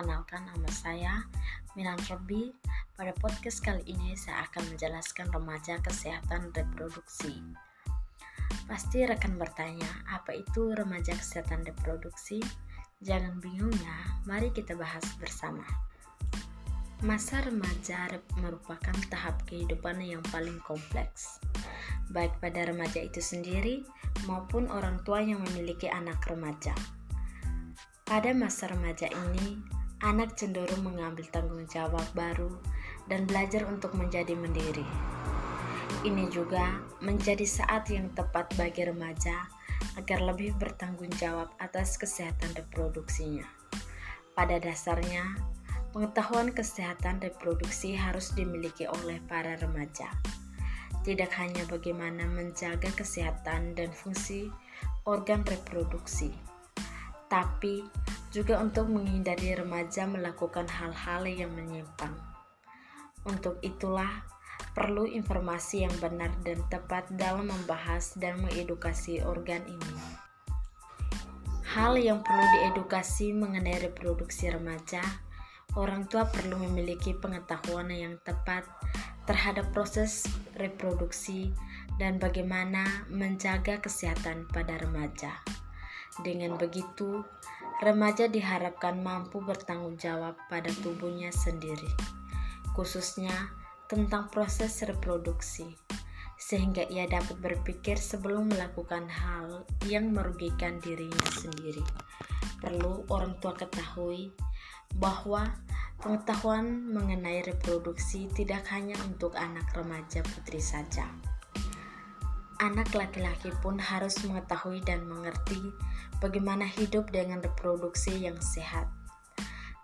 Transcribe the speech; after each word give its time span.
perkenalkan 0.00 0.48
nama 0.48 0.70
saya 0.72 1.12
Minan 1.76 2.00
Robi. 2.08 2.56
Pada 2.96 3.12
podcast 3.20 3.60
kali 3.60 3.84
ini 3.84 4.16
saya 4.16 4.48
akan 4.48 4.72
menjelaskan 4.72 5.28
remaja 5.28 5.76
kesehatan 5.84 6.56
reproduksi. 6.56 7.44
Pasti 8.64 9.04
rekan 9.04 9.36
bertanya, 9.36 9.92
apa 10.08 10.32
itu 10.32 10.72
remaja 10.72 11.12
kesehatan 11.12 11.68
reproduksi? 11.68 12.40
Jangan 13.04 13.44
bingung 13.44 13.76
ya, 13.76 13.96
mari 14.24 14.48
kita 14.56 14.72
bahas 14.72 15.04
bersama. 15.20 15.68
Masa 17.04 17.44
remaja 17.44 18.08
merupakan 18.40 18.96
tahap 19.12 19.44
kehidupan 19.44 20.00
yang 20.00 20.24
paling 20.32 20.56
kompleks, 20.64 21.44
baik 22.08 22.32
pada 22.40 22.64
remaja 22.64 23.04
itu 23.04 23.20
sendiri 23.20 23.84
maupun 24.24 24.64
orang 24.72 24.96
tua 25.04 25.20
yang 25.20 25.44
memiliki 25.52 25.92
anak 25.92 26.24
remaja. 26.24 26.72
Pada 28.08 28.32
masa 28.32 28.72
remaja 28.72 29.12
ini, 29.28 29.60
anak 30.00 30.36
cenderung 30.36 30.84
mengambil 30.84 31.24
tanggung 31.28 31.64
jawab 31.68 32.04
baru 32.16 32.52
dan 33.08 33.24
belajar 33.28 33.64
untuk 33.68 33.92
menjadi 33.96 34.32
mandiri. 34.36 34.86
Ini 36.04 36.32
juga 36.32 36.80
menjadi 37.04 37.44
saat 37.44 37.88
yang 37.92 38.08
tepat 38.16 38.52
bagi 38.56 38.88
remaja 38.88 39.48
agar 40.00 40.20
lebih 40.24 40.56
bertanggung 40.56 41.12
jawab 41.20 41.52
atas 41.60 42.00
kesehatan 42.00 42.56
reproduksinya. 42.56 43.44
Pada 44.32 44.56
dasarnya, 44.56 45.36
Pengetahuan 45.90 46.54
kesehatan 46.54 47.18
reproduksi 47.18 47.98
harus 47.98 48.30
dimiliki 48.38 48.86
oleh 48.86 49.18
para 49.26 49.58
remaja. 49.58 50.06
Tidak 51.02 51.34
hanya 51.34 51.66
bagaimana 51.66 52.30
menjaga 52.30 52.94
kesehatan 52.94 53.74
dan 53.74 53.90
fungsi 53.90 54.54
organ 55.02 55.42
reproduksi, 55.42 56.30
tapi 57.26 57.82
juga 58.30 58.62
untuk 58.62 58.86
menghindari 58.86 59.54
remaja 59.58 60.06
melakukan 60.06 60.66
hal-hal 60.70 61.26
yang 61.26 61.50
menyimpang. 61.54 62.14
Untuk 63.26 63.58
itulah, 63.60 64.24
perlu 64.72 65.04
informasi 65.04 65.84
yang 65.84 65.94
benar 65.98 66.30
dan 66.46 66.62
tepat 66.70 67.10
dalam 67.14 67.50
membahas 67.50 68.14
dan 68.16 68.38
mengedukasi 68.40 69.20
organ 69.26 69.66
ini. 69.66 69.98
Hal 71.70 71.98
yang 71.98 72.22
perlu 72.26 72.42
diedukasi 72.42 73.30
mengenai 73.34 73.78
reproduksi 73.82 74.50
remaja 74.50 75.02
orang 75.78 76.06
tua 76.10 76.26
perlu 76.26 76.58
memiliki 76.66 77.14
pengetahuan 77.14 77.90
yang 77.94 78.18
tepat 78.26 78.66
terhadap 79.28 79.70
proses 79.70 80.26
reproduksi 80.58 81.54
dan 82.00 82.18
bagaimana 82.18 83.06
menjaga 83.12 83.78
kesehatan 83.78 84.50
pada 84.50 84.80
remaja. 84.82 85.38
Dengan 86.20 86.60
begitu, 86.60 87.24
remaja 87.80 88.28
diharapkan 88.28 89.00
mampu 89.00 89.40
bertanggung 89.40 89.96
jawab 89.96 90.36
pada 90.52 90.68
tubuhnya 90.84 91.32
sendiri, 91.32 91.88
khususnya 92.76 93.32
tentang 93.88 94.28
proses 94.28 94.84
reproduksi, 94.84 95.72
sehingga 96.36 96.84
ia 96.92 97.08
dapat 97.08 97.40
berpikir 97.40 97.96
sebelum 97.96 98.52
melakukan 98.52 99.08
hal 99.08 99.64
yang 99.88 100.12
merugikan 100.12 100.76
dirinya 100.84 101.28
sendiri. 101.32 101.82
Perlu 102.60 103.08
orang 103.08 103.40
tua 103.40 103.56
ketahui 103.56 104.28
bahwa 105.00 105.48
pengetahuan 106.04 106.92
mengenai 106.92 107.40
reproduksi 107.48 108.28
tidak 108.36 108.68
hanya 108.68 108.96
untuk 109.08 109.32
anak 109.40 109.68
remaja 109.72 110.20
putri 110.20 110.60
saja. 110.60 111.08
Anak 112.60 112.92
laki-laki 112.92 113.48
pun 113.64 113.80
harus 113.80 114.20
mengetahui 114.20 114.84
dan 114.84 115.08
mengerti 115.08 115.72
bagaimana 116.20 116.68
hidup 116.68 117.08
dengan 117.08 117.40
reproduksi 117.40 118.20
yang 118.20 118.36
sehat. 118.36 118.84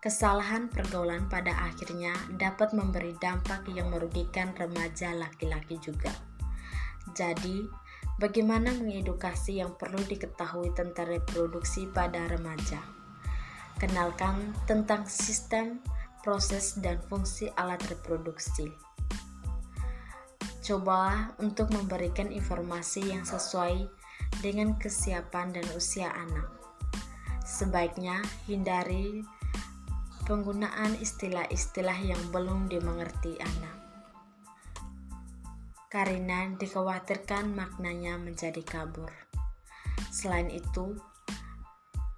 Kesalahan 0.05 0.69
pergaulan 0.69 1.25
pada 1.33 1.57
akhirnya 1.57 2.13
dapat 2.37 2.77
memberi 2.77 3.17
dampak 3.17 3.65
yang 3.73 3.89
merugikan 3.89 4.53
remaja 4.53 5.17
laki-laki 5.17 5.81
juga. 5.81 6.13
Jadi, 7.17 7.65
bagaimana 8.21 8.77
mengedukasi 8.77 9.65
yang 9.65 9.73
perlu 9.81 10.05
diketahui 10.05 10.77
tentang 10.77 11.09
reproduksi 11.09 11.89
pada 11.89 12.29
remaja? 12.29 12.85
Kenalkan 13.81 14.53
tentang 14.69 15.09
sistem, 15.09 15.81
proses, 16.21 16.77
dan 16.77 17.01
fungsi 17.09 17.49
alat 17.57 17.81
reproduksi. 17.89 18.86
Coba 20.67 21.31
untuk 21.39 21.71
memberikan 21.71 22.35
informasi 22.35 23.15
yang 23.15 23.23
sesuai 23.23 23.87
dengan 24.43 24.75
kesiapan 24.75 25.55
dan 25.55 25.63
usia 25.79 26.11
anak. 26.11 26.51
Sebaiknya 27.47 28.19
hindari 28.51 29.23
penggunaan 30.27 30.99
istilah-istilah 30.99 31.95
yang 32.03 32.19
belum 32.35 32.67
dimengerti 32.67 33.39
anak. 33.39 33.79
Karena 35.87 36.51
dikhawatirkan 36.59 37.55
maknanya 37.55 38.19
menjadi 38.19 38.67
kabur. 38.67 39.15
Selain 40.11 40.51
itu, 40.51 40.99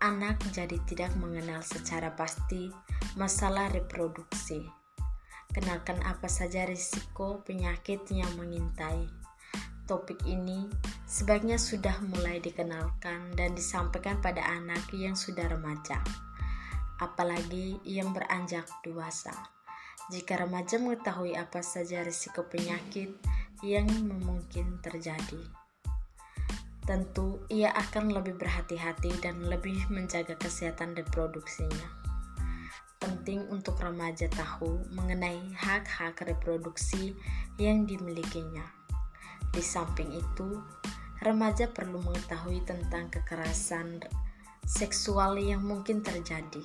anak 0.00 0.40
jadi 0.56 0.80
tidak 0.88 1.12
mengenal 1.20 1.60
secara 1.60 2.16
pasti 2.16 2.72
masalah 3.12 3.68
reproduksi. 3.68 4.64
Kenalkan 5.58 5.98
apa 6.06 6.30
saja 6.30 6.62
risiko 6.70 7.42
penyakit 7.42 8.06
yang 8.14 8.30
mengintai. 8.38 9.10
Topik 9.90 10.22
ini 10.22 10.70
sebaiknya 11.02 11.58
sudah 11.58 11.98
mulai 11.98 12.38
dikenalkan 12.38 13.34
dan 13.34 13.58
disampaikan 13.58 14.22
pada 14.22 14.38
anak 14.54 14.86
yang 14.94 15.18
sudah 15.18 15.50
remaja, 15.50 15.98
apalagi 17.02 17.74
yang 17.82 18.14
beranjak 18.14 18.70
dewasa. 18.86 19.34
Jika 20.14 20.46
remaja 20.46 20.78
mengetahui 20.78 21.34
apa 21.34 21.58
saja 21.58 22.06
risiko 22.06 22.46
penyakit 22.46 23.18
yang 23.66 23.90
memungkinkan 23.90 24.78
terjadi 24.78 25.42
tentu 26.86 27.44
ia 27.52 27.68
akan 27.76 28.16
lebih 28.16 28.40
berhati-hati 28.40 29.20
dan 29.20 29.44
lebih 29.44 29.76
menjaga 29.92 30.40
kesehatan 30.40 30.96
reproduksinya. 30.96 32.07
Penting 32.98 33.46
untuk 33.48 33.78
remaja 33.78 34.26
tahu 34.26 34.82
mengenai 34.90 35.54
hak-hak 35.54 36.18
reproduksi 36.26 37.14
yang 37.58 37.86
dimilikinya. 37.86 38.66
Di 39.54 39.62
samping 39.62 40.12
itu, 40.12 40.58
remaja 41.22 41.70
perlu 41.70 42.02
mengetahui 42.02 42.62
tentang 42.66 43.10
kekerasan 43.10 44.02
seksual 44.68 45.40
yang 45.40 45.64
mungkin 45.64 46.04
terjadi, 46.04 46.62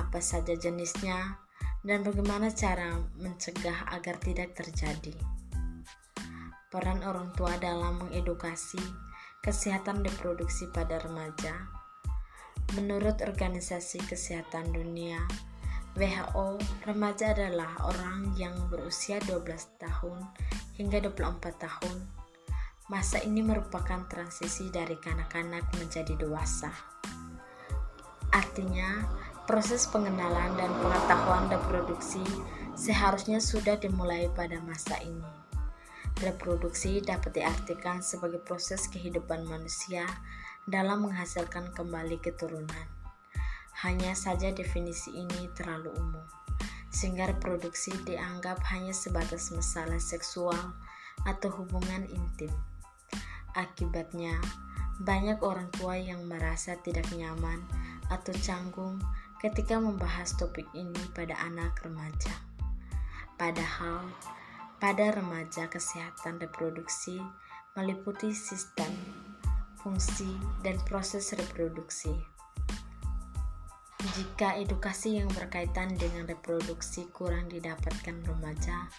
apa 0.00 0.18
saja 0.24 0.56
jenisnya, 0.56 1.36
dan 1.84 2.02
bagaimana 2.02 2.50
cara 2.50 2.98
mencegah 3.20 3.92
agar 3.92 4.16
tidak 4.18 4.56
terjadi. 4.56 5.12
Peran 6.72 7.04
orang 7.06 7.30
tua 7.36 7.54
dalam 7.62 8.02
mengedukasi 8.02 8.80
kesehatan 9.44 10.02
reproduksi 10.02 10.66
pada 10.74 10.98
remaja. 10.98 11.75
Menurut 12.74 13.22
Organisasi 13.24 14.04
Kesehatan 14.04 14.74
Dunia, 14.74 15.22
WHO, 15.96 16.60
remaja 16.84 17.32
adalah 17.32 17.72
orang 17.88 18.36
yang 18.36 18.52
berusia 18.68 19.16
12 19.24 19.80
tahun 19.80 20.20
hingga 20.76 21.00
24 21.08 21.56
tahun. 21.56 21.96
Masa 22.92 23.24
ini 23.24 23.40
merupakan 23.40 24.04
transisi 24.04 24.68
dari 24.68 24.94
kanak-kanak 25.00 25.64
menjadi 25.80 26.12
dewasa. 26.20 26.68
Artinya, 28.28 29.08
proses 29.48 29.88
pengenalan 29.88 30.60
dan 30.60 30.68
pengetahuan 30.84 31.48
reproduksi 31.48 32.20
seharusnya 32.76 33.40
sudah 33.40 33.80
dimulai 33.80 34.28
pada 34.36 34.60
masa 34.60 35.00
ini. 35.00 35.24
Reproduksi 36.20 37.00
dapat 37.00 37.40
diartikan 37.40 38.04
sebagai 38.04 38.44
proses 38.44 38.84
kehidupan 38.92 39.48
manusia 39.48 40.04
dalam 40.66 41.06
menghasilkan 41.06 41.70
kembali 41.70 42.18
keturunan. 42.18 42.86
Hanya 43.86 44.18
saja 44.18 44.50
definisi 44.50 45.14
ini 45.14 45.46
terlalu 45.54 45.94
umum, 45.94 46.26
sehingga 46.90 47.30
reproduksi 47.30 47.94
dianggap 48.02 48.58
hanya 48.74 48.90
sebatas 48.90 49.54
masalah 49.54 50.02
seksual 50.02 50.74
atau 51.22 51.50
hubungan 51.62 52.02
intim. 52.10 52.50
Akibatnya, 53.54 54.36
banyak 55.00 55.40
orang 55.40 55.70
tua 55.70 55.96
yang 55.96 56.26
merasa 56.26 56.76
tidak 56.82 57.06
nyaman 57.14 57.62
atau 58.10 58.34
canggung 58.42 58.98
ketika 59.38 59.78
membahas 59.78 60.34
topik 60.34 60.66
ini 60.74 60.98
pada 61.14 61.36
anak 61.44 61.78
remaja. 61.84 62.32
Padahal, 63.36 64.08
pada 64.80 65.12
remaja 65.12 65.68
kesehatan 65.68 66.40
reproduksi 66.40 67.20
meliputi 67.76 68.32
sistem, 68.32 68.88
fungsi, 69.86 70.34
dan 70.66 70.82
proses 70.82 71.30
reproduksi. 71.38 72.10
Jika 74.18 74.58
edukasi 74.58 75.22
yang 75.22 75.30
berkaitan 75.30 75.94
dengan 75.94 76.26
reproduksi 76.26 77.06
kurang 77.14 77.46
didapatkan 77.46 78.18
remaja, 78.26 78.90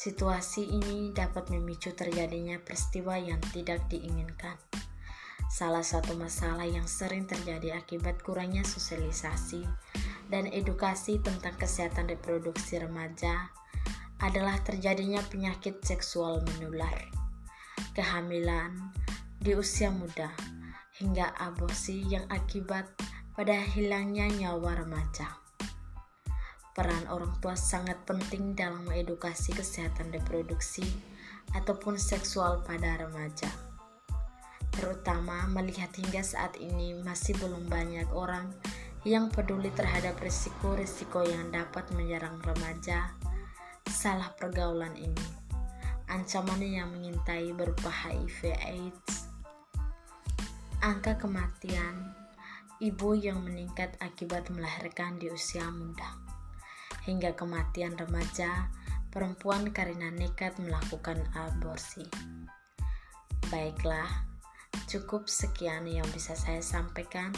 situasi 0.00 0.72
ini 0.72 1.12
dapat 1.12 1.52
memicu 1.52 1.92
terjadinya 1.92 2.56
peristiwa 2.64 3.20
yang 3.20 3.44
tidak 3.52 3.84
diinginkan. 3.92 4.56
Salah 5.52 5.84
satu 5.84 6.16
masalah 6.16 6.64
yang 6.64 6.88
sering 6.88 7.28
terjadi 7.28 7.76
akibat 7.76 8.24
kurangnya 8.24 8.64
sosialisasi 8.64 9.68
dan 10.32 10.48
edukasi 10.48 11.20
tentang 11.20 11.54
kesehatan 11.60 12.08
reproduksi 12.08 12.80
remaja 12.80 13.52
adalah 14.24 14.56
terjadinya 14.64 15.20
penyakit 15.28 15.84
seksual 15.84 16.40
menular, 16.40 17.04
kehamilan 17.92 18.96
di 19.46 19.54
usia 19.54 19.94
muda, 19.94 20.26
hingga 20.98 21.30
aborsi 21.38 22.02
yang 22.02 22.26
akibat 22.34 22.82
pada 23.30 23.54
hilangnya 23.54 24.26
nyawa 24.26 24.82
remaja. 24.82 25.38
Peran 26.74 27.06
orang 27.06 27.30
tua 27.38 27.54
sangat 27.54 27.94
penting 28.02 28.58
dalam 28.58 28.82
mengedukasi 28.90 29.54
kesehatan 29.54 30.10
reproduksi 30.10 30.82
ataupun 31.54 31.94
seksual 31.94 32.66
pada 32.66 32.98
remaja. 32.98 33.46
Terutama 34.74 35.46
melihat 35.46 35.94
hingga 35.94 36.26
saat 36.26 36.58
ini 36.58 36.98
masih 37.06 37.38
belum 37.38 37.70
banyak 37.70 38.10
orang 38.10 38.50
yang 39.06 39.30
peduli 39.30 39.70
terhadap 39.78 40.18
risiko-risiko 40.18 41.22
yang 41.22 41.54
dapat 41.54 41.86
menyerang 41.94 42.42
remaja 42.42 43.14
salah 43.86 44.34
pergaulan 44.34 44.98
ini. 44.98 45.26
Ancaman 46.10 46.58
yang 46.66 46.90
mengintai 46.90 47.54
berupa 47.54 47.94
HIV 47.94 48.58
AIDS. 48.58 49.25
Angka 50.86 51.18
kematian 51.18 52.14
ibu 52.78 53.18
yang 53.18 53.42
meningkat 53.42 53.98
akibat 53.98 54.46
melahirkan 54.54 55.18
di 55.18 55.26
usia 55.26 55.66
muda. 55.66 56.14
Hingga 57.02 57.34
kematian 57.34 57.98
remaja 57.98 58.70
perempuan 59.10 59.74
karena 59.74 60.14
nekat 60.14 60.54
melakukan 60.62 61.26
aborsi. 61.34 62.06
Baiklah, 63.50 64.30
cukup 64.86 65.26
sekian 65.26 65.90
yang 65.90 66.06
bisa 66.14 66.38
saya 66.38 66.62
sampaikan 66.62 67.34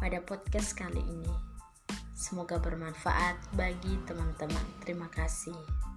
pada 0.00 0.24
podcast 0.24 0.72
kali 0.72 1.04
ini. 1.04 1.36
Semoga 2.16 2.56
bermanfaat 2.64 3.60
bagi 3.60 3.92
teman-teman. 4.08 4.64
Terima 4.80 5.12
kasih. 5.12 5.89